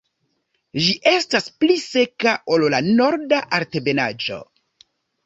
Ĝi 0.85 0.93
estas 1.11 1.45
pli 1.63 1.75
seka 1.83 2.33
ol 2.55 2.65
la 2.75 2.79
Norda 2.87 3.43
Altebenaĵo. 3.59 4.39